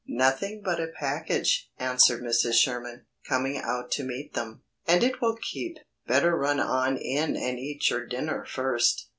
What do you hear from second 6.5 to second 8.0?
on in and eat